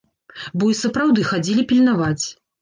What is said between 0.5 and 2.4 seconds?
Бо і сапраўды хадзілі пільнаваць.